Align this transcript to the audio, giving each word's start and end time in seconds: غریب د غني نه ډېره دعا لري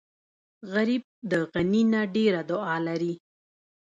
غریب 0.73 1.03
د 1.31 1.33
غني 1.51 1.83
نه 1.93 2.01
ډېره 2.15 2.41
دعا 2.51 2.75
لري 2.87 3.13